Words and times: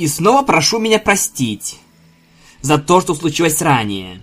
и 0.00 0.08
снова 0.08 0.42
прошу 0.42 0.78
меня 0.78 0.98
простить 0.98 1.78
за 2.62 2.78
то, 2.78 3.02
что 3.02 3.14
случилось 3.14 3.60
ранее. 3.60 4.22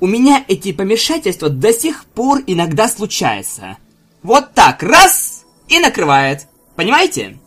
У 0.00 0.06
меня 0.06 0.42
эти 0.48 0.72
помешательства 0.72 1.50
до 1.50 1.72
сих 1.72 2.06
пор 2.06 2.40
иногда 2.46 2.88
случаются. 2.88 3.76
Вот 4.22 4.54
так, 4.54 4.82
раз, 4.82 5.44
и 5.68 5.78
накрывает. 5.78 6.48
Понимаете? 6.76 7.38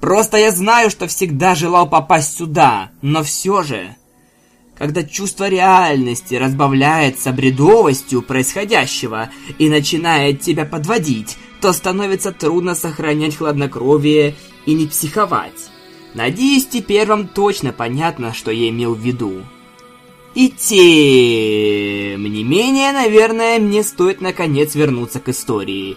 Просто 0.00 0.36
я 0.36 0.50
знаю, 0.50 0.90
что 0.90 1.06
всегда 1.06 1.54
желал 1.54 1.88
попасть 1.88 2.36
сюда, 2.36 2.90
но 3.00 3.22
все 3.22 3.62
же... 3.62 3.96
Когда 4.76 5.02
чувство 5.02 5.48
реальности 5.48 6.36
разбавляется 6.36 7.32
бредовостью 7.32 8.22
происходящего 8.22 9.30
и 9.58 9.68
начинает 9.68 10.40
тебя 10.40 10.64
подводить, 10.66 11.36
то 11.60 11.72
становится 11.72 12.30
трудно 12.32 12.76
сохранять 12.76 13.36
хладнокровие 13.36 14.36
и 14.66 14.74
не 14.74 14.86
психовать. 14.86 15.70
Надеюсь, 16.14 16.66
теперь 16.66 17.06
вам 17.06 17.28
точно 17.28 17.72
понятно, 17.72 18.32
что 18.34 18.50
я 18.50 18.68
имел 18.68 18.94
в 18.94 19.00
виду. 19.00 19.44
И 20.34 20.50
тем 20.50 22.22
не 22.24 22.44
менее, 22.44 22.92
наверное, 22.92 23.58
мне 23.58 23.82
стоит 23.82 24.20
наконец 24.20 24.74
вернуться 24.74 25.20
к 25.20 25.28
истории. 25.28 25.96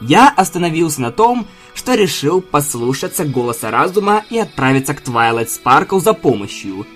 Я 0.00 0.28
остановился 0.28 1.00
на 1.02 1.10
том, 1.10 1.46
что 1.74 1.94
решил 1.94 2.40
послушаться 2.40 3.24
голоса 3.24 3.70
разума 3.70 4.24
и 4.30 4.38
отправиться 4.38 4.94
к 4.94 5.02
Twilight 5.02 5.48
Sparkle 5.48 6.00
за 6.00 6.14
помощью. 6.14 6.86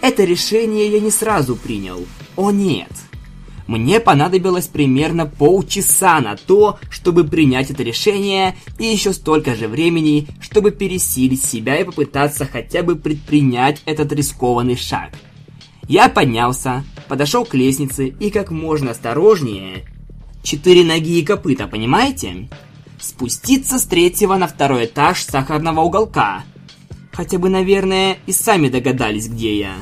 Это 0.00 0.24
решение 0.24 0.88
я 0.88 1.00
не 1.00 1.10
сразу 1.10 1.56
принял. 1.56 2.06
О 2.36 2.50
нет. 2.50 2.90
Мне 3.70 4.00
понадобилось 4.00 4.66
примерно 4.66 5.26
полчаса 5.26 6.18
на 6.18 6.36
то, 6.36 6.80
чтобы 6.90 7.22
принять 7.22 7.70
это 7.70 7.84
решение, 7.84 8.56
и 8.80 8.84
еще 8.84 9.12
столько 9.12 9.54
же 9.54 9.68
времени, 9.68 10.26
чтобы 10.40 10.72
пересилить 10.72 11.44
себя 11.44 11.78
и 11.78 11.84
попытаться 11.84 12.46
хотя 12.46 12.82
бы 12.82 12.96
предпринять 12.96 13.80
этот 13.84 14.10
рискованный 14.10 14.74
шаг. 14.74 15.10
Я 15.86 16.08
поднялся, 16.08 16.82
подошел 17.06 17.44
к 17.44 17.54
лестнице 17.54 18.08
и 18.08 18.30
как 18.30 18.50
можно 18.50 18.90
осторожнее... 18.90 19.84
Четыре 20.42 20.82
ноги 20.82 21.20
и 21.20 21.24
копыта, 21.24 21.68
понимаете? 21.68 22.48
Спуститься 22.98 23.78
с 23.78 23.84
третьего 23.84 24.34
на 24.34 24.48
второй 24.48 24.86
этаж 24.86 25.22
сахарного 25.22 25.82
уголка. 25.82 26.42
Хотя 27.12 27.38
бы, 27.38 27.50
наверное, 27.50 28.18
и 28.26 28.32
сами 28.32 28.68
догадались, 28.68 29.28
где 29.28 29.60
я. 29.60 29.74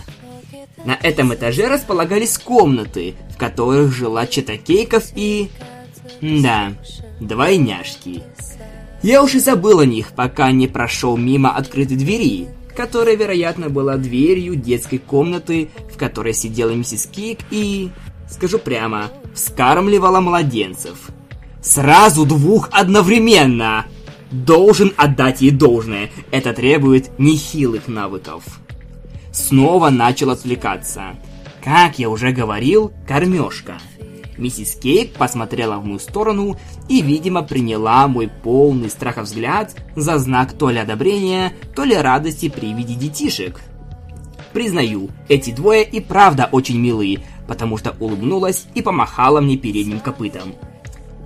На 0.88 0.98
этом 1.02 1.34
этаже 1.34 1.68
располагались 1.68 2.38
комнаты, 2.38 3.14
в 3.28 3.36
которых 3.36 3.92
жила 3.92 4.26
чета 4.26 4.56
кейков 4.56 5.04
и... 5.14 5.50
Да, 6.22 6.72
двойняшки. 7.20 8.22
Я 9.02 9.22
уж 9.22 9.34
и 9.34 9.38
забыл 9.38 9.80
о 9.80 9.84
них, 9.84 10.12
пока 10.12 10.50
не 10.50 10.66
прошел 10.66 11.18
мимо 11.18 11.50
открытой 11.50 11.98
двери, 11.98 12.48
которая, 12.74 13.16
вероятно, 13.16 13.68
была 13.68 13.98
дверью 13.98 14.56
детской 14.56 14.96
комнаты, 14.96 15.68
в 15.92 15.98
которой 15.98 16.32
сидела 16.32 16.70
миссис 16.70 17.04
Кик 17.04 17.40
и... 17.50 17.90
Скажу 18.26 18.58
прямо, 18.58 19.10
вскармливала 19.34 20.20
младенцев. 20.20 21.10
Сразу 21.60 22.24
двух 22.24 22.70
одновременно! 22.72 23.84
Должен 24.30 24.94
отдать 24.96 25.42
ей 25.42 25.50
должное, 25.50 26.08
это 26.30 26.54
требует 26.54 27.10
нехилых 27.18 27.88
навыков. 27.88 28.42
Снова 29.38 29.88
начал 29.90 30.30
отвлекаться. 30.30 31.14
Как 31.62 31.98
я 31.98 32.10
уже 32.10 32.32
говорил, 32.32 32.92
кормежка. 33.06 33.78
Миссис 34.36 34.74
Кейк 34.74 35.14
посмотрела 35.14 35.78
в 35.78 35.86
мою 35.86 36.00
сторону 36.00 36.56
и, 36.88 37.00
видимо, 37.00 37.42
приняла 37.42 38.08
мой 38.08 38.28
полный 38.28 38.90
страха 38.90 39.22
взгляд 39.22 39.76
за 39.94 40.18
знак 40.18 40.52
то 40.52 40.70
ли 40.70 40.78
одобрения, 40.78 41.52
то 41.74 41.84
ли 41.84 41.96
радости 41.96 42.48
при 42.48 42.72
виде 42.74 42.94
детишек. 42.94 43.60
Признаю, 44.52 45.08
эти 45.28 45.50
двое 45.52 45.84
и 45.84 46.00
правда 46.00 46.48
очень 46.50 46.80
милые, 46.80 47.20
потому 47.46 47.78
что 47.78 47.94
улыбнулась 48.00 48.66
и 48.74 48.82
помахала 48.82 49.40
мне 49.40 49.56
передним 49.56 50.00
копытом. 50.00 50.54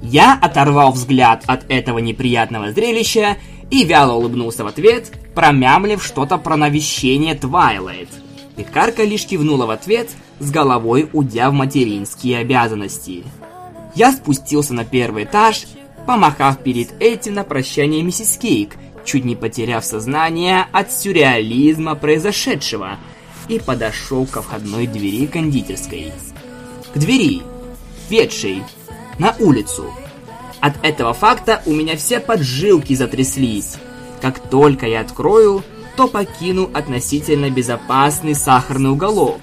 Я 0.03 0.39
оторвал 0.41 0.93
взгляд 0.93 1.45
от 1.47 1.65
этого 1.71 1.99
неприятного 1.99 2.73
зрелища 2.73 3.37
и 3.73 3.85
вяло 3.85 4.13
улыбнулся 4.13 4.65
в 4.65 4.67
ответ, 4.67 5.11
промямлив 5.35 6.05
что-то 6.05 6.37
про 6.37 6.59
навещение 6.59 7.35
Твайлайт. 7.35 8.11
Пекарка 8.55 9.03
лишь 9.03 9.25
кивнула 9.25 9.65
в 9.65 9.71
ответ, 9.71 10.11
с 10.41 10.51
головой 10.51 11.09
удя 11.15 11.51
в 11.51 11.55
материнские 11.55 12.39
обязанности. 12.41 13.25
Я 13.95 14.13
спустился 14.13 14.75
на 14.75 14.85
первый 14.85 15.25
этаж, 15.25 15.65
помахав 16.07 16.63
перед 16.63 17.01
этим 17.01 17.33
на 17.33 17.45
прощание 17.45 18.03
миссис 18.03 18.37
Кейк, 18.37 18.77
чуть 19.07 19.25
не 19.25 19.37
потеряв 19.37 19.87
сознание 19.87 20.67
от 20.71 20.93
сюрреализма 20.93 21.95
произошедшего, 21.95 22.99
и 23.49 23.59
подошел 23.59 24.27
ко 24.27 24.43
входной 24.43 24.87
двери 24.87 25.27
кондитерской. 25.27 26.13
К 26.95 26.99
двери, 26.99 27.41
ведшей 28.11 28.63
на 29.19 29.35
улицу. 29.41 29.87
От 30.63 30.75
этого 30.85 31.13
факта 31.13 31.61
у 31.67 31.73
меня 31.73 31.97
все 31.97 32.21
поджилки 32.21 32.95
затряслись. 32.95 33.79
Как 34.21 34.39
только 34.39 34.87
я 34.87 35.01
открою, 35.01 35.65
то 35.97 36.07
покину 36.07 36.71
относительно 36.73 37.51
безопасный 37.51 38.37
сахарный 38.37 38.91
уголок, 38.91 39.41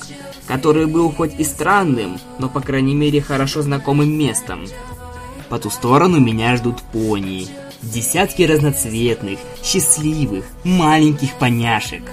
который 0.48 0.86
был 0.86 1.12
хоть 1.12 1.38
и 1.38 1.44
странным, 1.44 2.20
но 2.40 2.48
по 2.48 2.62
крайней 2.62 2.96
мере 2.96 3.22
хорошо 3.22 3.62
знакомым 3.62 4.18
местом. 4.18 4.66
По 5.50 5.60
ту 5.60 5.70
сторону 5.70 6.22
меня 6.22 6.56
ждут 6.56 6.82
пони. 6.94 7.48
Десятки 7.82 8.44
разноцветных, 8.44 9.40
счастливых, 9.62 10.46
маленьких 10.64 11.36
поняшек. 11.36 12.04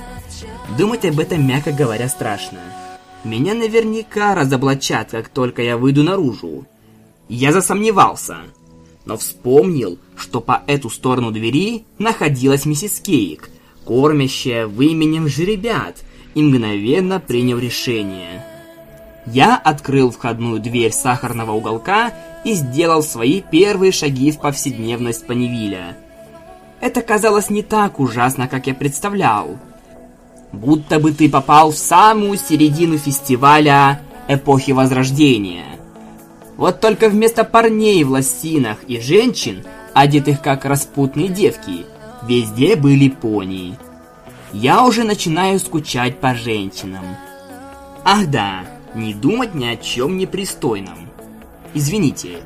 Думать 0.77 1.05
об 1.05 1.21
этом, 1.21 1.47
мягко 1.47 1.71
говоря, 1.71 2.09
страшно. 2.09 2.59
Меня 3.23 3.55
наверняка 3.55 4.34
разоблачат, 4.34 5.12
как 5.12 5.28
только 5.28 5.62
я 5.62 5.77
выйду 5.77 6.03
наружу. 6.03 6.67
Я 7.28 7.53
засомневался, 7.53 8.38
но 9.06 9.17
вспомнил, 9.17 9.99
что 10.17 10.41
по 10.41 10.62
эту 10.67 10.91
сторону 10.91 11.31
двери 11.31 11.84
находилась 11.99 12.67
миссис 12.67 13.00
Кейк, 13.00 13.49
кормящая 13.87 14.67
выменем 14.67 15.28
жеребят, 15.28 15.97
и 16.34 16.43
мгновенно 16.43 17.19
принял 17.19 17.59
решение. 17.59 18.44
Я 19.27 19.56
открыл 19.56 20.11
входную 20.11 20.61
дверь 20.61 20.93
сахарного 20.93 21.53
уголка 21.53 22.12
и 22.44 22.53
сделал 22.53 23.03
свои 23.03 23.41
первые 23.41 23.91
шаги 23.91 24.31
в 24.31 24.41
повседневность 24.41 25.27
Панивиля. 25.27 25.97
Это 26.81 27.00
казалось 27.00 27.49
не 27.49 27.62
так 27.62 27.99
ужасно, 27.99 28.49
как 28.49 28.67
я 28.67 28.75
представлял. 28.75 29.59
Будто 30.53 31.00
бы 31.00 31.12
ты 31.12 31.28
попал 31.31 31.71
в 31.71 31.78
самую 31.78 32.38
середину 32.38 32.99
фестиваля 32.99 34.00
эпохи 34.28 34.73
Возрождения. 34.73 35.75
Вот 36.56 36.81
только 36.81 37.09
вместо 37.09 37.44
парней 37.44 38.03
в 38.05 38.11
лосинах 38.11 38.78
и 38.84 38.99
женщин, 39.00 39.65
одетых 39.93 40.41
как 40.41 40.65
распутные 40.65 41.28
девки, 41.28 41.84
везде 42.27 42.77
были 42.77 43.11
пони. 43.11 43.77
Я 44.53 44.84
уже 44.84 45.05
начинаю 45.05 45.59
скучать 45.59 46.19
по 46.19 46.34
женщинам. 46.34 47.05
Ах 48.05 48.27
да, 48.28 48.65
не 48.94 49.12
думать 49.12 49.55
ни 49.55 49.67
о 49.67 49.77
чем 49.77 50.17
непристойном. 50.17 51.11
Извините. 51.75 52.39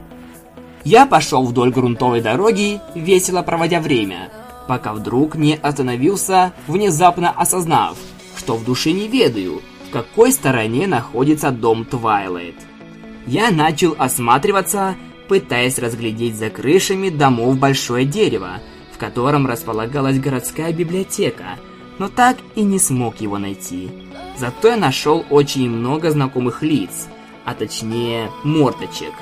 Я 0.83 1.07
пошел 1.07 1.45
вдоль 1.45 1.71
грунтовой 1.71 2.21
дороги, 2.21 2.81
весело 2.95 3.43
проводя 3.43 3.81
время, 3.81 4.31
пока 4.67 4.93
вдруг 4.93 5.37
не 5.37 5.55
остановился, 5.55 6.53
внезапно 6.67 7.31
осознав, 7.31 7.97
что 8.37 8.57
в 8.57 8.65
душе 8.65 8.93
не 8.93 9.07
ведаю, 9.07 9.61
в 9.87 9.93
какой 9.93 10.33
стороне 10.33 10.87
находится 10.87 11.51
дом 11.51 11.85
Твайлайт. 11.85 12.57
Я 13.27 13.51
начал 13.51 13.95
осматриваться, 13.99 14.97
пытаясь 15.29 15.79
разглядеть 15.79 16.37
за 16.37 16.51
крышами 16.51 17.09
домов 17.09 17.59
большое 17.59 18.05
дерево, 18.05 18.61
в 18.93 18.99
котором 18.99 19.47
располагалась 19.47 20.19
городская 20.19 20.73
библиотека, 20.73 21.59
но 21.99 22.09
так 22.09 22.39
и 22.55 22.63
не 22.63 22.79
смог 22.79 23.21
его 23.21 23.39
найти. 23.39 23.91
Зато 24.37 24.69
я 24.69 24.77
нашел 24.77 25.25
очень 25.31 25.69
много 25.69 26.11
знакомых 26.11 26.63
лиц, 26.63 27.09
а 27.45 27.55
точнее 27.55 28.31
мордочек. 28.43 29.13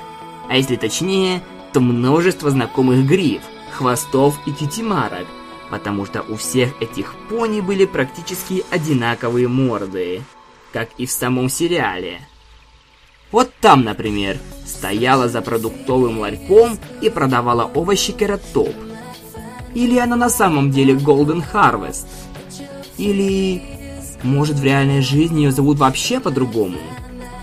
А 0.49 0.55
если 0.55 0.77
точнее, 0.77 1.41
то 1.73 1.79
множество 1.79 2.49
знакомых 2.49 3.05
гриф, 3.05 3.41
хвостов 3.71 4.39
и 4.47 4.51
китимарок, 4.51 5.27
потому 5.69 6.05
что 6.05 6.23
у 6.23 6.35
всех 6.35 6.81
этих 6.81 7.13
пони 7.29 7.61
были 7.61 7.85
практически 7.85 8.63
одинаковые 8.71 9.47
морды, 9.47 10.23
как 10.73 10.89
и 10.97 11.05
в 11.05 11.11
самом 11.11 11.49
сериале. 11.49 12.21
Вот 13.31 13.51
там, 13.61 13.83
например, 13.83 14.37
стояла 14.65 15.29
за 15.29 15.41
продуктовым 15.41 16.19
ларьком 16.19 16.79
и 17.01 17.09
продавала 17.09 17.69
овощи 17.73 18.11
кератоп. 18.11 18.73
Или 19.75 19.99
она 19.99 20.15
на 20.15 20.29
самом 20.29 20.71
деле 20.71 20.95
Golden 20.95 21.43
Harvest? 21.53 22.07
Или, 22.97 23.61
может, 24.23 24.55
в 24.55 24.63
реальной 24.63 25.01
жизни 25.01 25.41
ее 25.41 25.51
зовут 25.51 25.77
вообще 25.77 26.19
по-другому? 26.19 26.77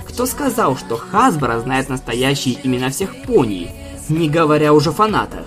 Кто 0.08 0.26
сказал, 0.26 0.76
что 0.76 0.96
Хасбро 0.96 1.60
знает 1.60 1.88
настоящие 1.88 2.58
имена 2.64 2.90
всех 2.90 3.14
пони, 3.22 3.70
не 4.08 4.28
говоря 4.28 4.72
уже 4.72 4.90
о 4.90 4.92
фанатах? 4.92 5.46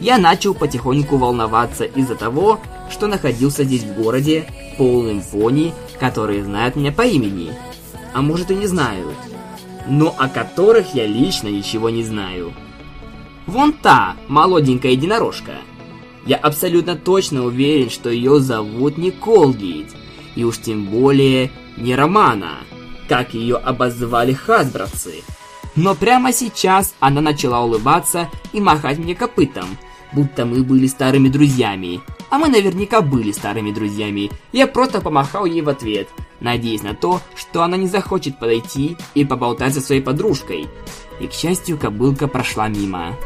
Я 0.00 0.18
начал 0.18 0.52
потихоньку 0.52 1.16
волноваться 1.16 1.84
из-за 1.84 2.16
того, 2.16 2.58
что 2.90 3.06
находился 3.06 3.64
здесь 3.64 3.84
в 3.84 3.94
городе, 3.94 4.44
полном 4.76 5.22
фоне, 5.22 5.72
которые 5.98 6.44
знают 6.44 6.76
меня 6.76 6.92
по 6.92 7.02
имени. 7.02 7.52
А 8.12 8.20
может 8.20 8.50
и 8.50 8.56
не 8.56 8.66
знают. 8.66 9.14
Но 9.86 10.14
о 10.18 10.28
которых 10.28 10.94
я 10.94 11.06
лично 11.06 11.48
ничего 11.48 11.90
не 11.90 12.04
знаю. 12.04 12.52
Вон 13.46 13.72
та, 13.72 14.16
молоденькая 14.28 14.92
единорожка. 14.92 15.56
Я 16.24 16.36
абсолютно 16.36 16.94
точно 16.94 17.44
уверен, 17.44 17.90
что 17.90 18.10
ее 18.10 18.40
зовут 18.40 18.96
не 18.96 19.10
Колгейт. 19.10 19.88
И 20.36 20.44
уж 20.44 20.58
тем 20.58 20.86
более 20.86 21.50
не 21.76 21.94
Романа, 21.94 22.58
как 23.08 23.34
ее 23.34 23.56
обозвали 23.56 24.32
хасбровцы. 24.32 25.22
Но 25.74 25.94
прямо 25.94 26.32
сейчас 26.32 26.94
она 27.00 27.20
начала 27.20 27.62
улыбаться 27.62 28.28
и 28.52 28.60
махать 28.60 28.98
мне 28.98 29.14
копытом, 29.14 29.66
будто 30.12 30.44
мы 30.44 30.62
были 30.62 30.86
старыми 30.86 31.28
друзьями. 31.28 32.00
А 32.30 32.38
мы 32.38 32.48
наверняка 32.48 33.00
были 33.00 33.32
старыми 33.32 33.72
друзьями. 33.72 34.30
Я 34.52 34.66
просто 34.66 35.00
помахал 35.00 35.44
ей 35.44 35.62
в 35.62 35.68
ответ, 35.68 36.08
надеясь 36.42 36.82
на 36.82 36.94
то, 36.94 37.20
что 37.34 37.62
она 37.62 37.76
не 37.76 37.86
захочет 37.86 38.38
подойти 38.38 38.96
и 39.14 39.24
поболтать 39.24 39.74
со 39.74 39.80
своей 39.80 40.02
подружкой. 40.02 40.68
И, 41.20 41.26
к 41.26 41.32
счастью, 41.32 41.78
кобылка 41.78 42.28
прошла 42.28 42.68
мимо. 42.68 43.16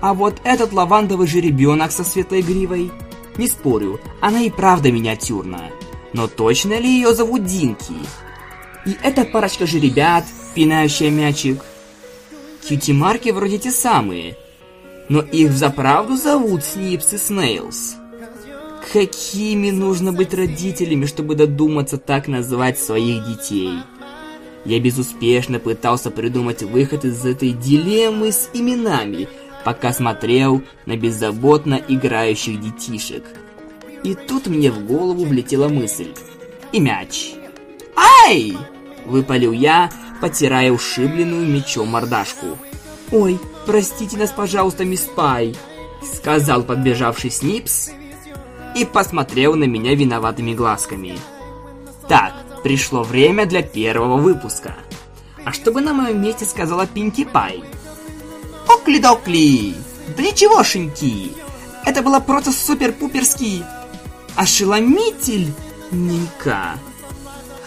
А 0.00 0.12
вот 0.12 0.40
этот 0.44 0.72
лавандовый 0.72 1.26
жеребенок 1.26 1.92
со 1.92 2.04
светлой 2.04 2.42
гривой... 2.42 2.92
Не 3.36 3.48
спорю, 3.48 4.00
она 4.20 4.42
и 4.42 4.50
правда 4.50 4.92
миниатюрна. 4.92 5.70
Но 6.12 6.28
точно 6.28 6.78
ли 6.78 6.88
ее 6.88 7.12
зовут 7.14 7.44
Динки? 7.44 7.94
И 8.86 8.96
эта 9.02 9.24
парочка 9.24 9.66
жеребят, 9.66 10.24
пинающая 10.54 11.10
мячик. 11.10 11.60
Кьюти-марки 12.62 13.30
вроде 13.30 13.58
те 13.58 13.72
самые. 13.72 14.36
Но 15.08 15.20
их 15.20 15.50
взаправду 15.50 16.16
зовут 16.16 16.62
Снипс 16.64 17.12
и 17.12 17.18
Снейлс. 17.18 17.96
Какими 18.92 19.70
нужно 19.70 20.12
быть 20.12 20.34
родителями, 20.34 21.06
чтобы 21.06 21.34
додуматься 21.34 21.98
так 21.98 22.28
назвать 22.28 22.78
своих 22.78 23.26
детей? 23.26 23.78
Я 24.64 24.80
безуспешно 24.80 25.58
пытался 25.58 26.10
придумать 26.10 26.62
выход 26.62 27.04
из 27.04 27.24
этой 27.24 27.50
дилеммы 27.50 28.32
с 28.32 28.48
именами, 28.52 29.28
пока 29.64 29.92
смотрел 29.92 30.62
на 30.86 30.96
беззаботно 30.96 31.80
играющих 31.86 32.60
детишек. 32.60 33.24
И 34.02 34.14
тут 34.14 34.46
мне 34.46 34.70
в 34.70 34.86
голову 34.86 35.24
влетела 35.24 35.68
мысль. 35.68 36.12
И 36.72 36.80
мяч. 36.80 37.34
«Ай!»– 37.96 38.56
выпалил 39.06 39.52
я, 39.52 39.90
потирая 40.20 40.72
ушибленную 40.72 41.46
мечом 41.46 41.88
мордашку. 41.88 42.58
«Ой, 43.12 43.38
простите 43.66 44.16
нас, 44.16 44.30
пожалуйста, 44.30 44.84
мисс 44.84 45.08
Пай»,– 45.14 45.54
сказал 46.16 46.62
подбежавший 46.62 47.30
Снипс 47.30 47.90
и 48.74 48.84
посмотрел 48.84 49.54
на 49.54 49.64
меня 49.64 49.94
виноватыми 49.94 50.54
глазками. 50.54 51.18
Так, 52.08 52.34
пришло 52.62 53.02
время 53.02 53.46
для 53.46 53.62
первого 53.62 54.16
выпуска. 54.16 54.74
А 55.44 55.52
что 55.52 55.72
бы 55.72 55.80
на 55.80 55.92
моем 55.92 56.22
месте 56.22 56.44
сказала 56.44 56.86
Пинки 56.86 57.24
Пай? 57.24 57.62
Окли-докли! 58.68 59.74
Да 60.16 60.22
ничегошеньки! 60.22 61.32
Это 61.84 62.02
было 62.02 62.20
просто 62.20 62.52
супер-пуперский 62.52 63.62
ошеломитель 64.36 65.52
Ника. 65.90 66.78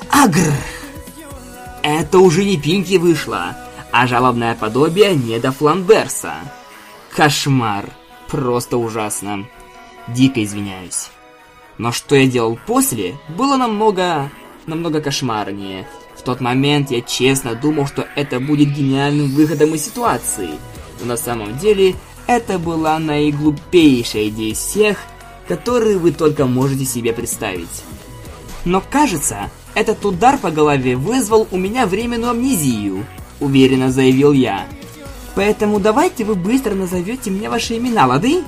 Агр! 0.10 0.54
Это 1.84 2.20
уже 2.20 2.44
не 2.44 2.58
Пинки 2.58 2.98
вышло, 2.98 3.56
а 3.92 4.08
жалобное 4.08 4.56
подобие 4.56 5.16
Неда 5.16 5.52
Фландерса. 5.52 6.34
Кошмар. 7.16 7.86
Просто 8.28 8.78
ужасно. 8.78 9.48
Дико 10.08 10.44
извиняюсь. 10.44 11.10
Но 11.78 11.92
что 11.92 12.16
я 12.16 12.28
делал 12.28 12.58
после, 12.66 13.16
было 13.30 13.58
намного... 13.58 14.32
намного 14.66 15.02
кошмарнее. 15.02 15.88
В 16.16 16.24
тот 16.24 16.42
момент 16.42 16.92
я 16.92 17.02
честно 17.02 17.56
думал, 17.56 17.88
что 17.88 18.08
это 18.16 18.40
будет 18.40 18.74
гениальным 18.74 19.30
выходом 19.30 19.76
из 19.76 19.86
ситуации. 19.86 20.50
Но 21.00 21.08
на 21.08 21.18
самом 21.18 21.58
деле, 21.58 21.96
это 22.26 22.60
была 22.60 23.00
наиглупейшая 23.00 24.30
идея 24.30 24.54
из 24.54 24.58
всех, 24.58 24.98
которые 25.48 25.98
вы 25.98 26.12
только 26.12 26.46
можете 26.46 26.86
себе 26.86 27.14
представить. 27.14 27.84
Но 28.66 28.82
кажется, 28.82 29.50
этот 29.76 30.04
удар 30.04 30.38
по 30.38 30.52
голове 30.52 30.96
вызвал 30.96 31.48
у 31.52 31.58
меня 31.58 31.86
временную 31.86 32.32
амнезию, 32.32 33.06
уверенно 33.40 33.92
заявил 33.92 34.34
я. 34.34 34.66
Поэтому 35.36 35.80
давайте 35.80 36.26
вы 36.26 36.36
быстро 36.36 36.74
назовете 36.74 37.30
мне 37.30 37.50
ваши 37.50 37.78
имена, 37.78 38.08
лады? 38.08 38.44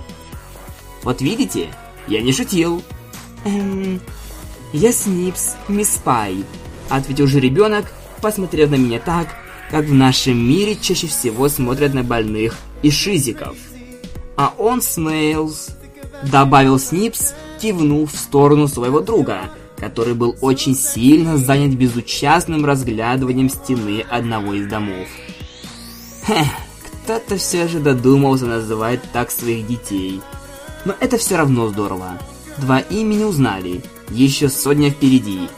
Вот 1.04 1.22
видите, 1.22 1.70
я 2.08 2.22
не 2.22 2.32
шутил. 2.32 2.84
Эм, 3.46 4.02
я 4.74 4.92
Снипс, 4.92 5.56
мисс 5.68 6.00
Пай, 6.04 6.44
ответил 6.90 7.28
же 7.28 7.40
ребенок, 7.40 7.92
посмотрев 8.22 8.70
на 8.70 8.76
меня 8.76 9.00
так, 9.00 9.28
как 9.72 9.86
в 9.86 9.94
нашем 9.94 10.38
мире 10.38 10.76
чаще 10.76 11.08
всего 11.08 11.48
смотрят 11.48 11.94
на 11.94 12.04
больных 12.04 12.58
и 12.82 12.92
шизиков. 12.92 13.56
А 14.36 14.54
он 14.58 14.82
Снейлс, 14.82 15.70
добавил 16.24 16.80
Снипс, 16.80 17.34
кивнув 17.60 18.14
в 18.14 18.18
сторону 18.18 18.68
своего 18.68 19.00
друга, 19.02 19.52
который 19.78 20.14
был 20.14 20.36
очень 20.42 20.76
сильно 20.76 21.38
занят 21.38 21.76
безучастным 21.76 22.66
разглядыванием 22.66 23.50
стены 23.50 24.06
одного 24.10 24.54
из 24.54 24.68
домов. 24.68 25.08
Хе, 26.28 26.46
кто-то 27.04 27.38
все 27.38 27.68
же 27.68 27.80
додумался 27.80 28.46
называть 28.46 29.00
так 29.12 29.32
своих 29.32 29.68
детей. 29.68 30.22
Но 30.86 30.96
это 31.00 31.18
все 31.18 31.38
равно 31.38 31.68
здорово. 31.68 32.20
Два 32.58 32.80
имени 32.80 33.24
узнали, 33.24 33.82
еще 34.10 34.50
сотня 34.50 34.90
впереди. 34.90 35.50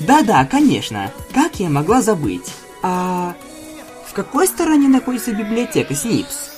Да-да, 0.00 0.44
конечно, 0.44 1.12
как 1.34 1.60
я 1.60 1.68
могла 1.68 2.02
забыть? 2.02 2.52
А 2.82 3.34
в 4.06 4.12
какой 4.12 4.46
стороне 4.46 4.88
находится 4.88 5.32
библиотека 5.32 5.94
Снипс? 5.94 6.50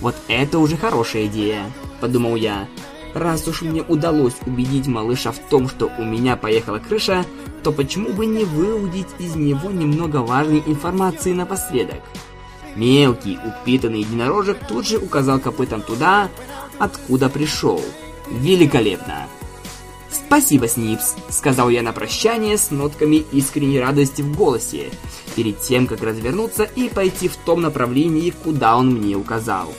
Вот 0.00 0.14
это 0.28 0.58
уже 0.58 0.76
хорошая 0.76 1.26
идея, 1.26 1.70
подумал 2.00 2.36
я. 2.36 2.66
Раз 3.14 3.46
уж 3.48 3.62
мне 3.62 3.82
удалось 3.82 4.34
убедить 4.46 4.86
малыша 4.86 5.32
в 5.32 5.38
том, 5.38 5.68
что 5.68 5.90
у 5.98 6.04
меня 6.04 6.36
поехала 6.36 6.78
крыша, 6.78 7.24
то 7.62 7.72
почему 7.72 8.10
бы 8.10 8.24
не 8.26 8.44
выудить 8.44 9.08
из 9.18 9.34
него 9.34 9.70
немного 9.70 10.18
важной 10.18 10.62
информации 10.66 11.32
напоследок? 11.32 12.00
Мелкий, 12.76 13.38
упитанный 13.44 14.00
единорожек 14.00 14.58
тут 14.66 14.86
же 14.86 14.98
указал 14.98 15.40
копытом 15.40 15.82
туда, 15.82 16.28
откуда 16.80 17.28
пришел. 17.28 17.80
Великолепно! 18.30 19.28
«Спасибо, 20.10 20.66
Снипс»,— 20.66 21.14
сказал 21.28 21.70
я 21.70 21.82
на 21.82 21.92
прощание 21.92 22.58
с 22.58 22.70
нотками 22.70 23.24
искренней 23.32 23.80
радости 23.80 24.22
в 24.22 24.36
голосе, 24.36 24.90
перед 25.36 25.60
тем, 25.60 25.86
как 25.86 26.02
развернуться 26.02 26.64
и 26.64 26.88
пойти 26.88 27.28
в 27.28 27.36
том 27.36 27.60
направлении, 27.60 28.30
куда 28.30 28.76
он 28.76 28.90
мне 28.90 29.14
указал. 29.14 29.72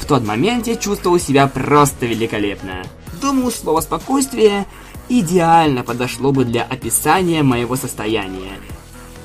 В 0.00 0.04
тот 0.06 0.24
момент 0.24 0.66
я 0.66 0.76
чувствовал 0.76 1.18
себя 1.18 1.46
просто 1.46 2.06
великолепно. 2.06 2.84
Думаю, 3.20 3.50
слово 3.50 3.80
«спокойствие» 3.80 4.66
идеально 5.08 5.82
подошло 5.84 6.32
бы 6.32 6.44
для 6.44 6.62
описания 6.62 7.42
моего 7.42 7.76
состояния. 7.76 8.58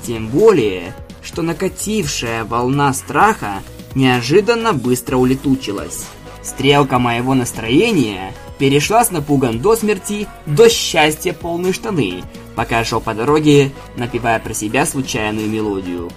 Тем 0.04 0.28
более, 0.28 0.94
что 1.22 1.42
накатившая 1.42 2.44
волна 2.44 2.92
страха 2.94 3.62
неожиданно 3.94 4.72
быстро 4.72 5.16
улетучилась. 5.16 6.06
Стрелка 6.42 6.98
моего 6.98 7.34
настроения 7.34 8.34
перешла 8.58 9.04
с 9.04 9.10
напуган 9.10 9.60
до 9.60 9.76
смерти 9.76 10.26
до 10.46 10.68
счастья 10.68 11.32
полные 11.32 11.72
штаны, 11.72 12.22
пока 12.56 12.84
шел 12.84 13.00
по 13.00 13.14
дороге, 13.14 13.70
напевая 13.96 14.40
про 14.40 14.52
себя 14.52 14.84
случайную 14.84 15.48
мелодию. 15.48 16.10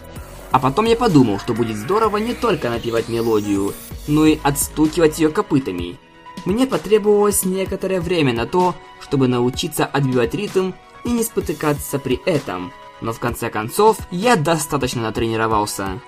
А 0.52 0.60
потом 0.60 0.86
я 0.86 0.96
подумал, 0.96 1.40
что 1.40 1.54
будет 1.54 1.76
здорово 1.76 2.18
не 2.18 2.34
только 2.34 2.70
напевать 2.70 3.10
мелодию, 3.10 3.74
но 4.08 4.26
и 4.26 4.40
отстукивать 4.42 5.20
ее 5.20 5.30
копытами. 5.30 5.98
Мне 6.46 6.66
потребовалось 6.66 7.46
некоторое 7.46 8.02
время 8.02 8.34
на 8.34 8.46
то, 8.46 8.76
чтобы 9.02 9.28
научиться 9.28 9.86
отбивать 9.86 10.34
ритм 10.34 10.72
и 11.04 11.10
не 11.10 11.24
спотыкаться 11.24 12.00
при 12.00 12.20
этом, 12.26 12.72
но 13.02 13.14
в 13.14 13.20
конце 13.20 13.50
концов 13.50 13.98
я 14.12 14.36
достаточно 14.36 15.02
натренировался. 15.02 16.02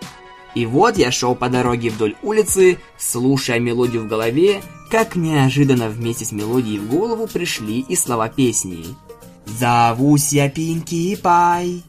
И 0.55 0.65
вот 0.65 0.97
я 0.97 1.11
шел 1.11 1.35
по 1.35 1.49
дороге 1.49 1.89
вдоль 1.89 2.15
улицы, 2.23 2.79
слушая 2.97 3.59
мелодию 3.59 4.03
в 4.03 4.07
голове, 4.07 4.61
как 4.89 5.15
неожиданно 5.15 5.89
вместе 5.89 6.25
с 6.25 6.31
мелодией 6.31 6.79
в 6.79 6.89
голову 6.89 7.27
пришли 7.27 7.81
и 7.81 7.95
слова 7.95 8.29
песни. 8.29 8.85
«Зовусь 9.45 10.33
я 10.33 10.49
Пинки 10.49 11.15
Пай, 11.15 11.83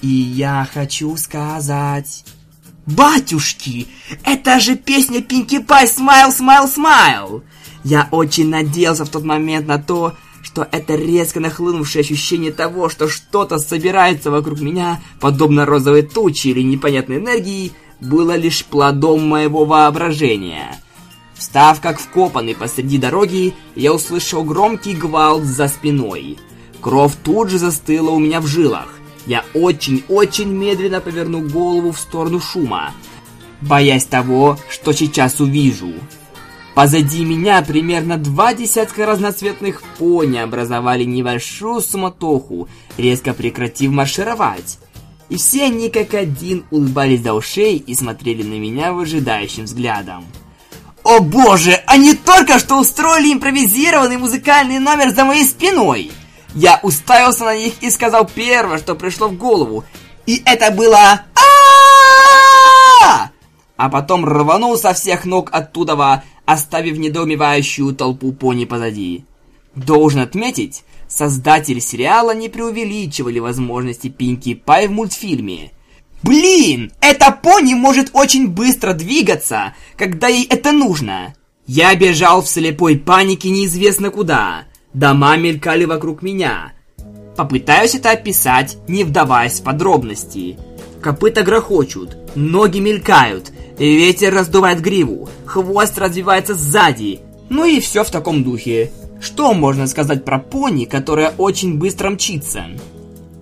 и 0.00 0.08
я 0.08 0.68
хочу 0.72 1.16
сказать...» 1.16 2.24
«Батюшки, 2.86 3.86
это 4.24 4.60
же 4.60 4.76
песня 4.76 5.22
Пинки 5.22 5.58
Пай 5.58 5.88
«Смайл, 5.88 6.30
смайл, 6.30 6.68
смайл!» 6.68 7.42
Я 7.82 8.08
очень 8.10 8.48
надеялся 8.48 9.04
в 9.04 9.08
тот 9.08 9.24
момент 9.24 9.66
на 9.66 9.78
то, 9.78 10.14
что 10.44 10.68
это 10.70 10.94
резко 10.94 11.40
нахлынувшее 11.40 12.02
ощущение 12.02 12.52
того, 12.52 12.90
что 12.90 13.08
что-то 13.08 13.58
собирается 13.58 14.30
вокруг 14.30 14.60
меня, 14.60 15.00
подобно 15.18 15.64
розовой 15.64 16.02
туче 16.02 16.50
или 16.50 16.62
непонятной 16.62 17.16
энергии, 17.16 17.72
было 18.00 18.36
лишь 18.36 18.64
плодом 18.66 19.26
моего 19.26 19.64
воображения. 19.64 20.76
Встав 21.34 21.80
как 21.80 21.98
вкопанный 21.98 22.54
посреди 22.54 22.98
дороги, 22.98 23.54
я 23.74 23.94
услышал 23.94 24.44
громкий 24.44 24.92
гвалт 24.92 25.44
за 25.44 25.66
спиной. 25.66 26.38
Кровь 26.80 27.14
тут 27.24 27.48
же 27.48 27.58
застыла 27.58 28.10
у 28.10 28.18
меня 28.18 28.40
в 28.42 28.46
жилах. 28.46 28.88
Я 29.26 29.44
очень-очень 29.54 30.52
медленно 30.52 31.00
повернул 31.00 31.40
голову 31.40 31.92
в 31.92 31.98
сторону 31.98 32.38
шума, 32.40 32.92
боясь 33.62 34.04
того, 34.04 34.58
что 34.68 34.92
сейчас 34.92 35.40
увижу. 35.40 35.94
Позади 36.74 37.24
меня 37.24 37.62
примерно 37.62 38.16
два 38.16 38.52
десятка 38.52 39.06
разноцветных 39.06 39.82
пони 39.96 40.38
образовали 40.38 41.04
небольшую 41.04 41.80
суматоху, 41.80 42.68
резко 42.96 43.32
прекратив 43.32 43.92
маршировать. 43.92 44.78
И 45.28 45.36
все 45.36 45.66
они 45.66 45.88
как 45.88 46.14
один 46.14 46.64
улыбались 46.72 47.22
до 47.22 47.34
ушей 47.34 47.76
и 47.76 47.94
смотрели 47.94 48.42
на 48.42 48.58
меня 48.58 48.92
выжидающим 48.92 49.64
взглядом. 49.64 50.24
О 51.04 51.20
боже, 51.20 51.80
они 51.86 52.14
только 52.14 52.58
что 52.58 52.80
устроили 52.80 53.32
импровизированный 53.32 54.16
музыкальный 54.16 54.80
номер 54.80 55.10
за 55.10 55.24
моей 55.24 55.44
спиной! 55.44 56.10
Я 56.54 56.80
уставился 56.82 57.44
на 57.44 57.56
них 57.56 57.74
и 57.82 57.90
сказал 57.90 58.28
первое, 58.32 58.78
что 58.78 58.94
пришло 58.94 59.28
в 59.28 59.36
голову. 59.36 59.84
И 60.26 60.42
это 60.44 60.70
было 60.70 61.22
а 63.76 63.88
потом 63.88 64.24
рванул 64.24 64.76
со 64.76 64.92
всех 64.94 65.24
ног 65.24 65.50
оттуда, 65.52 66.22
оставив 66.44 66.98
недоумевающую 66.98 67.94
толпу 67.94 68.32
пони 68.32 68.64
позади. 68.64 69.24
Должен 69.74 70.20
отметить, 70.20 70.84
создатели 71.08 71.80
сериала 71.80 72.34
не 72.34 72.48
преувеличивали 72.48 73.38
возможности 73.38 74.08
Пинки 74.08 74.54
Пай 74.54 74.88
в 74.88 74.92
мультфильме. 74.92 75.72
Блин, 76.22 76.92
эта 77.00 77.30
пони 77.32 77.74
может 77.74 78.10
очень 78.14 78.48
быстро 78.48 78.94
двигаться, 78.94 79.74
когда 79.96 80.28
ей 80.28 80.46
это 80.46 80.72
нужно. 80.72 81.34
Я 81.66 81.94
бежал 81.94 82.42
в 82.42 82.48
слепой 82.48 82.98
панике 82.98 83.50
неизвестно 83.50 84.10
куда. 84.10 84.64
Дома 84.92 85.36
мелькали 85.36 85.84
вокруг 85.84 86.22
меня. 86.22 86.72
Попытаюсь 87.36 87.94
это 87.94 88.12
описать, 88.12 88.78
не 88.86 89.02
вдаваясь 89.02 89.60
в 89.60 89.64
подробности. 89.64 90.56
Копыта 91.02 91.42
грохочут, 91.42 92.16
ноги 92.34 92.78
мелькают, 92.78 93.52
ветер 93.78 94.34
раздувает 94.34 94.80
гриву, 94.80 95.28
хвост 95.46 95.98
развивается 95.98 96.54
сзади. 96.54 97.20
Ну 97.48 97.64
и 97.64 97.80
все 97.80 98.04
в 98.04 98.10
таком 98.10 98.44
духе. 98.44 98.90
Что 99.20 99.54
можно 99.54 99.86
сказать 99.86 100.24
про 100.24 100.38
пони, 100.38 100.84
которая 100.84 101.34
очень 101.38 101.78
быстро 101.78 102.10
мчится? 102.10 102.66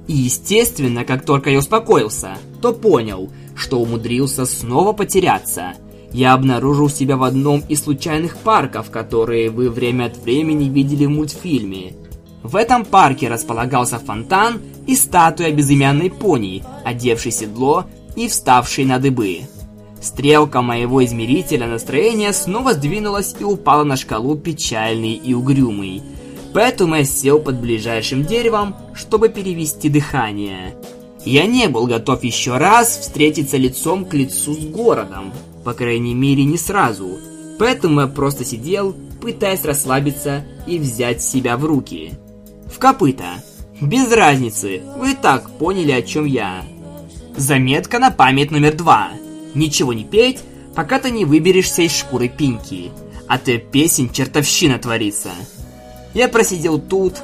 И 0.06 0.12
естественно, 0.12 1.04
как 1.04 1.24
только 1.24 1.50
я 1.50 1.58
успокоился, 1.58 2.36
то 2.60 2.72
понял, 2.72 3.30
что 3.56 3.80
умудрился 3.80 4.46
снова 4.46 4.92
потеряться. 4.92 5.74
Я 6.12 6.34
обнаружил 6.34 6.88
себя 6.90 7.16
в 7.16 7.22
одном 7.22 7.62
из 7.68 7.82
случайных 7.82 8.36
парков, 8.36 8.90
которые 8.90 9.50
вы 9.50 9.70
время 9.70 10.06
от 10.06 10.18
времени 10.18 10.68
видели 10.68 11.06
в 11.06 11.10
мультфильме. 11.10 11.94
В 12.42 12.56
этом 12.56 12.84
парке 12.84 13.28
располагался 13.28 13.98
фонтан 13.98 14.60
и 14.86 14.94
статуя 14.96 15.52
безымянной 15.52 16.10
пони, 16.10 16.62
одевшей 16.84 17.32
седло 17.32 17.86
и 18.16 18.28
вставшей 18.28 18.84
на 18.84 18.98
дыбы. 18.98 19.42
Стрелка 20.02 20.60
моего 20.60 21.04
измерителя 21.04 21.66
настроения 21.66 22.32
снова 22.32 22.72
сдвинулась 22.72 23.34
и 23.38 23.44
упала 23.44 23.84
на 23.84 23.96
шкалу 23.96 24.36
печальный 24.36 25.14
и 25.14 25.32
угрюмый– 25.32 26.02
Поэтому 26.52 26.96
я 26.96 27.04
сел 27.04 27.38
под 27.38 27.60
ближайшим 27.60 28.24
деревом, 28.24 28.76
чтобы 28.94 29.28
перевести 29.28 29.88
дыхание. 29.88 30.74
Я 31.24 31.46
не 31.46 31.68
был 31.68 31.86
готов 31.86 32.24
еще 32.24 32.56
раз 32.58 32.98
встретиться 32.98 33.56
лицом 33.56 34.04
к 34.04 34.14
лицу 34.14 34.54
с 34.54 34.66
городом. 34.66 35.32
По 35.64 35.72
крайней 35.72 36.14
мере, 36.14 36.44
не 36.44 36.58
сразу. 36.58 37.18
Поэтому 37.58 38.00
я 38.02 38.06
просто 38.06 38.44
сидел, 38.44 38.94
пытаясь 39.20 39.64
расслабиться 39.64 40.44
и 40.66 40.78
взять 40.78 41.22
себя 41.22 41.56
в 41.56 41.64
руки. 41.64 42.14
В 42.66 42.78
копыта. 42.78 43.42
Без 43.80 44.12
разницы, 44.12 44.82
вы 44.98 45.12
и 45.12 45.14
так 45.14 45.50
поняли, 45.58 45.92
о 45.92 46.02
чем 46.02 46.24
я. 46.24 46.64
Заметка 47.36 47.98
на 47.98 48.10
память 48.10 48.50
номер 48.50 48.74
два. 48.74 49.10
Ничего 49.54 49.92
не 49.92 50.04
петь, 50.04 50.40
пока 50.74 50.98
ты 50.98 51.10
не 51.10 51.24
выберешься 51.24 51.82
из 51.82 51.92
шкуры 51.92 52.28
Пинки. 52.28 52.90
А 53.28 53.38
то 53.38 53.56
песен 53.58 54.10
чертовщина 54.10 54.78
творится. 54.78 55.30
Я 56.14 56.28
просидел 56.28 56.78
тут, 56.78 57.14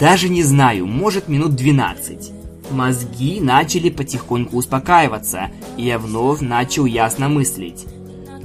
даже 0.00 0.30
не 0.30 0.42
знаю, 0.42 0.86
может 0.86 1.28
минут 1.28 1.54
12. 1.54 2.32
Мозги 2.70 3.40
начали 3.40 3.90
потихоньку 3.90 4.56
успокаиваться, 4.56 5.50
и 5.76 5.84
я 5.84 5.98
вновь 5.98 6.40
начал 6.40 6.86
ясно 6.86 7.28
мыслить. 7.28 7.84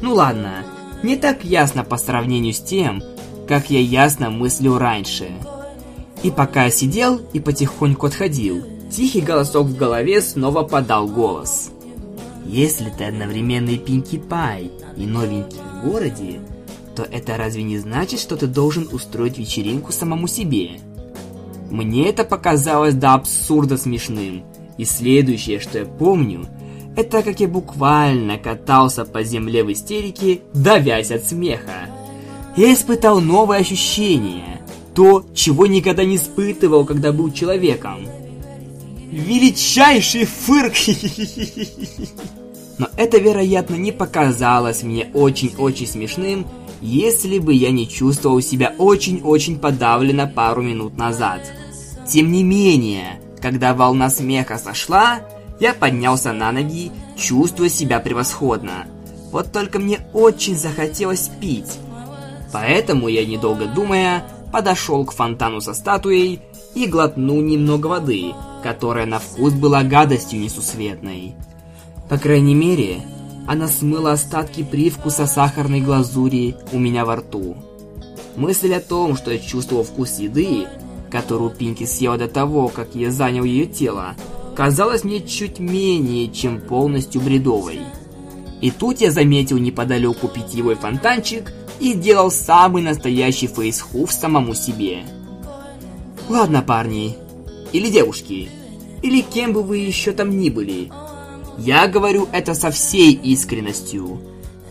Ну 0.02 0.16
ладно, 0.16 0.66
не 1.04 1.16
так 1.16 1.44
ясно 1.46 1.84
по 1.84 1.98
сравнению 1.98 2.54
с 2.54 2.60
тем, 2.60 3.02
как 3.48 3.70
я 3.70 3.80
ясно 3.80 4.30
мыслил 4.30 4.78
раньше. 4.78 5.30
И 6.24 6.32
пока 6.32 6.66
я 6.66 6.72
сидел 6.72 7.22
и 7.34 7.40
потихоньку 7.40 8.08
отходил, 8.08 8.66
тихий 8.92 9.22
голосок 9.22 9.68
в 9.68 9.78
голове 9.78 10.22
снова 10.22 10.64
подал 10.64 11.08
голос. 11.08 11.70
Если 12.46 12.92
ты 12.96 13.06
одновременно 13.06 13.72
и 13.72 13.78
Пинки 13.78 14.18
Пай, 14.18 14.72
и 14.96 15.06
новенький 15.06 15.58
в 15.58 15.90
городе, 15.90 16.40
то 16.96 17.04
это 17.04 17.38
разве 17.38 17.64
не 17.64 17.78
значит, 17.80 18.20
что 18.20 18.38
ты 18.38 18.48
должен 18.48 18.88
устроить 18.92 19.38
вечеринку 19.38 19.92
самому 19.92 20.28
себе? 20.28 20.80
Мне 21.72 22.08
это 22.08 22.24
показалось 22.24 22.94
до 22.94 23.16
абсурда 23.16 23.78
смешным. 23.78 24.44
И 24.78 24.86
следующее, 24.86 25.60
что 25.60 25.80
я 25.80 25.86
помню, 25.86 26.48
это 26.96 27.24
как 27.24 27.40
я 27.40 27.48
буквально 27.48 28.38
катался 28.38 29.06
по 29.06 29.24
земле 29.24 29.64
в 29.64 29.72
истерике, 29.72 30.42
давясь 30.54 31.12
от 31.12 31.26
смеха. 31.26 31.90
Я 32.56 32.74
испытал 32.74 33.20
новое 33.20 33.60
ощущение, 33.60 34.62
то, 34.94 35.26
чего 35.34 35.66
никогда 35.66 36.06
не 36.06 36.16
испытывал, 36.16 36.86
когда 36.86 37.12
был 37.12 37.32
человеком. 37.32 38.08
Величайший 39.16 40.26
фырк! 40.26 40.74
Но 42.78 42.90
это, 42.98 43.18
вероятно, 43.18 43.76
не 43.76 43.94
показалось 43.94 44.84
мне 44.84 45.10
очень-очень 45.14 45.88
смешным, 45.88 46.46
если 46.82 47.40
бы 47.40 47.54
я 47.54 47.72
не 47.72 47.88
чувствовал 47.88 48.42
себя 48.42 48.76
очень-очень 48.78 49.58
подавленно 49.58 50.28
пару 50.28 50.62
минут 50.64 50.98
назад. 50.98 51.50
Тем 52.06 52.30
не 52.30 52.44
менее, 52.44 53.22
когда 53.42 53.74
волна 53.74 54.10
смеха 54.10 54.58
сошла, 54.58 55.22
я 55.62 55.74
поднялся 55.74 56.34
на 56.34 56.52
ноги, 56.52 56.92
чувствуя 57.16 57.70
себя 57.70 58.02
превосходно. 58.02 58.86
Вот 59.32 59.54
только 59.54 59.80
мне 59.80 60.02
очень 60.12 60.58
захотелось 60.58 61.32
пить. 61.40 61.78
Поэтому 62.52 63.08
я, 63.08 63.26
недолго 63.26 63.66
думая, 63.66 64.26
подошел 64.52 65.06
к 65.06 65.14
фонтану 65.14 65.62
со 65.62 65.74
статуей 65.74 66.42
и 66.76 66.86
глотнул 66.88 67.42
немного 67.42 67.88
воды, 67.88 68.34
которая 68.62 69.06
на 69.06 69.20
вкус 69.20 69.54
была 69.54 69.84
гадостью 69.84 70.40
несусветной. 70.40 71.34
По 72.10 72.18
крайней 72.18 72.54
мере, 72.54 73.02
она 73.48 73.68
смыла 73.68 74.12
остатки 74.12 74.64
привкуса 74.64 75.26
сахарной 75.26 75.82
глазури 75.82 76.56
у 76.72 76.78
меня 76.78 77.06
во 77.06 77.18
рту. 77.18 77.56
Мысль 78.36 78.74
о 78.74 78.82
том, 78.82 79.16
что 79.16 79.32
я 79.32 79.40
чувствовал 79.40 79.84
вкус 79.84 80.20
еды, 80.20 80.68
которую 81.10 81.52
Пинки 81.52 81.86
съела 81.86 82.18
до 82.18 82.28
того, 82.28 82.68
как 82.68 82.94
я 82.94 83.10
занял 83.10 83.46
ее 83.46 83.66
тело, 83.66 84.16
казалась 84.56 85.04
мне 85.04 85.22
чуть 85.22 85.60
менее, 85.60 86.28
чем 86.30 86.60
полностью 86.60 87.22
бредовой. 87.22 87.80
И 88.62 88.72
тут 88.72 89.00
я 89.00 89.12
заметил 89.12 89.58
неподалеку 89.58 90.28
питьевой 90.28 90.76
фонтанчик 90.76 91.54
и 91.80 91.94
сделал 91.94 92.32
самый 92.32 92.82
настоящий 92.82 93.48
фейсхуф 93.48 94.12
самому 94.12 94.54
себе. 94.54 95.04
Ладно, 96.28 96.64
парни, 96.64 97.16
или 97.72 97.90
девушки, 97.90 98.50
или 99.04 99.22
кем 99.22 99.54
бы 99.54 99.62
вы 99.62 99.78
еще 99.78 100.12
там 100.12 100.32
ни 100.32 100.50
были, 100.50 100.92
я 101.60 101.88
говорю 101.88 102.28
это 102.32 102.56
со 102.56 102.72
всей 102.72 103.14
искренностью. 103.14 104.20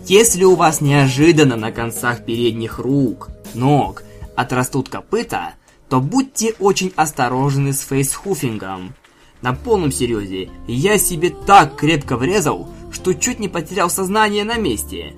Если 0.06 0.42
у 0.42 0.56
вас 0.56 0.80
неожиданно 0.80 1.54
на 1.54 1.70
концах 1.70 2.24
передних 2.24 2.80
рук, 2.80 3.30
ног 3.54 4.02
отрастут 4.34 4.88
копыта, 4.88 5.54
то 5.88 6.00
будьте 6.00 6.54
очень 6.58 6.92
осторожны 6.96 7.72
с 7.72 7.82
фейсхуфингом. 7.82 8.94
На 9.40 9.52
полном 9.52 9.92
серьезе, 9.92 10.50
я 10.66 10.98
себе 10.98 11.30
так 11.30 11.76
крепко 11.76 12.16
врезал, 12.16 12.68
что 12.90 13.14
чуть 13.14 13.38
не 13.38 13.48
потерял 13.48 13.88
сознание 13.88 14.42
на 14.42 14.56
месте. 14.56 15.14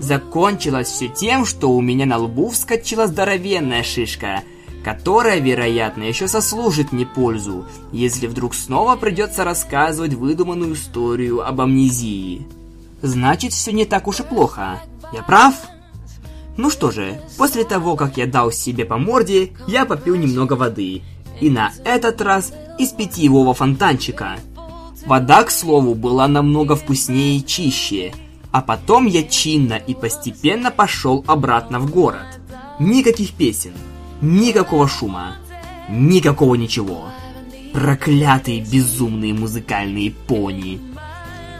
Закончилось 0.00 0.88
все 0.88 1.08
тем, 1.08 1.44
что 1.44 1.70
у 1.70 1.82
меня 1.82 2.06
на 2.06 2.16
лбу 2.16 2.48
вскочила 2.48 3.06
здоровенная 3.06 3.82
шишка– 3.82 4.42
которая, 4.86 5.40
вероятно, 5.40 6.04
еще 6.04 6.28
сослужит 6.28 6.92
мне 6.92 7.04
пользу, 7.04 7.66
если 7.90 8.28
вдруг 8.28 8.54
снова 8.54 8.94
придется 8.94 9.42
рассказывать 9.42 10.14
выдуманную 10.14 10.74
историю 10.74 11.44
об 11.44 11.60
амнезии. 11.60 12.46
Значит, 13.02 13.52
все 13.52 13.72
не 13.72 13.84
так 13.84 14.06
уж 14.06 14.20
и 14.20 14.22
плохо. 14.22 14.80
Я 15.12 15.24
прав? 15.24 15.56
Ну 16.56 16.70
что 16.70 16.92
же, 16.92 17.20
после 17.36 17.64
того, 17.64 17.96
как 17.96 18.16
я 18.16 18.28
дал 18.28 18.52
себе 18.52 18.84
по 18.84 18.96
морде, 18.96 19.50
я 19.66 19.86
попил 19.86 20.14
немного 20.14 20.52
воды. 20.52 21.02
И 21.40 21.50
на 21.50 21.72
этот 21.84 22.20
раз 22.20 22.52
из 22.78 22.90
питьевого 22.90 23.54
фонтанчика. 23.54 24.36
Вода, 25.04 25.42
к 25.42 25.50
слову, 25.50 25.96
была 25.96 26.28
намного 26.28 26.76
вкуснее 26.76 27.38
и 27.38 27.44
чище. 27.44 28.14
А 28.52 28.62
потом 28.62 29.06
я 29.06 29.24
чинно 29.24 29.74
и 29.74 29.94
постепенно 29.94 30.70
пошел 30.70 31.24
обратно 31.26 31.80
в 31.80 31.90
город. 31.90 32.38
Никаких 32.78 33.32
песен, 33.32 33.72
никакого 34.20 34.88
шума, 34.88 35.36
никакого 35.88 36.54
ничего. 36.54 37.08
Проклятые 37.72 38.60
безумные 38.60 39.34
музыкальные 39.34 40.10
пони. 40.10 40.80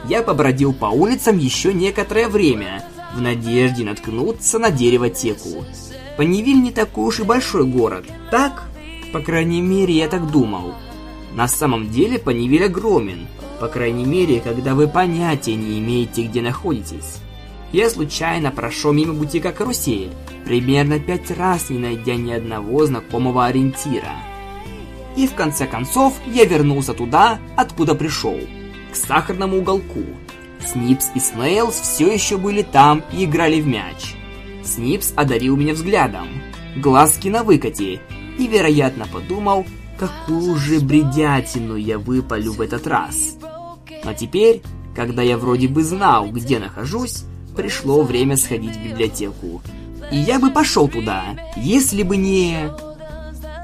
Я 0.07 0.21
побродил 0.21 0.73
по 0.73 0.85
улицам 0.85 1.37
еще 1.37 1.73
некоторое 1.73 2.27
время, 2.27 2.83
в 3.13 3.21
надежде 3.21 3.83
наткнуться 3.83 4.57
на 4.57 4.71
дерево-теку. 4.71 5.65
Панивиль 6.17 6.61
не 6.61 6.71
такой 6.71 7.05
уж 7.05 7.19
и 7.19 7.23
большой 7.23 7.65
город, 7.65 8.05
так? 8.31 8.63
По 9.13 9.19
крайней 9.19 9.61
мере, 9.61 9.95
я 9.95 10.07
так 10.07 10.31
думал. 10.31 10.73
На 11.35 11.47
самом 11.47 11.91
деле 11.91 12.17
Панивиль 12.17 12.65
огромен, 12.65 13.27
по 13.59 13.67
крайней 13.67 14.05
мере, 14.05 14.39
когда 14.39 14.75
вы 14.75 14.87
понятия 14.87 15.55
не 15.55 15.79
имеете, 15.79 16.23
где 16.23 16.41
находитесь. 16.41 17.19
Я 17.71 17.89
случайно 17.89 18.49
прошел 18.51 18.93
мимо 18.93 19.13
бутика 19.13 19.51
«Карусель», 19.51 20.11
примерно 20.47 20.97
пять 20.97 21.29
раз 21.31 21.69
не 21.69 21.77
найдя 21.77 22.15
ни 22.15 22.31
одного 22.31 22.85
знакомого 22.85 23.47
ориентира. 23.47 24.15
И 25.17 25.27
в 25.27 25.33
конце 25.33 25.67
концов 25.67 26.13
я 26.25 26.45
вернулся 26.45 26.93
туда, 26.93 27.39
откуда 27.57 27.95
пришел, 27.95 28.39
к 28.89 28.95
сахарному 28.95 29.57
уголку. 29.57 30.05
Снипс 30.65 31.09
и 31.15 31.19
Снейлс 31.19 31.75
все 31.75 32.09
еще 32.13 32.37
были 32.37 32.61
там 32.61 33.03
и 33.11 33.25
играли 33.25 33.59
в 33.59 33.67
мяч. 33.67 34.15
Снипс 34.63 35.11
одарил 35.17 35.57
меня 35.57 35.73
взглядом, 35.73 36.29
глазки 36.77 37.27
на 37.27 37.43
выкате, 37.43 37.99
и, 38.39 38.47
вероятно, 38.47 39.05
подумал, 39.11 39.65
какую 39.99 40.55
же 40.55 40.79
бредятину 40.79 41.75
я 41.75 41.99
выпалю 41.99 42.53
в 42.53 42.61
этот 42.61 42.87
раз. 42.87 43.35
Но 44.05 44.13
теперь, 44.13 44.61
когда 44.95 45.21
я 45.23 45.37
вроде 45.37 45.67
бы 45.67 45.83
знал, 45.83 46.29
где 46.29 46.57
нахожусь, 46.57 47.25
пришло 47.53 48.01
время 48.03 48.37
сходить 48.37 48.77
в 48.77 48.83
библиотеку. 48.83 49.61
И 50.11 50.17
я 50.17 50.39
бы 50.39 50.51
пошел 50.51 50.87
туда, 50.87 51.35
если 51.55 52.03
бы 52.03 52.17
не... 52.17 52.69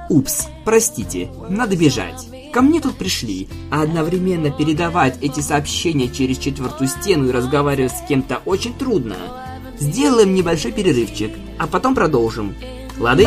Упс, 0.10 0.48
простите, 0.66 1.30
надо 1.50 1.76
бежать. 1.76 2.28
Ко 2.52 2.62
мне 2.62 2.82
тут 2.82 2.98
пришли, 2.98 3.48
а 3.72 3.82
одновременно 3.82 4.52
передавать 4.52 5.16
эти 5.22 5.40
сообщения 5.40 6.10
через 6.10 6.38
четвертую 6.38 6.88
стену 6.88 7.30
и 7.30 7.32
разговаривать 7.32 7.94
с 7.94 8.08
кем-то 8.08 8.42
очень 8.46 8.74
трудно. 8.74 9.16
Сделаем 9.80 10.36
небольшой 10.36 10.72
перерывчик, 10.72 11.32
а 11.58 11.68
потом 11.68 11.96
продолжим. 11.96 12.56
Лады? 13.00 13.26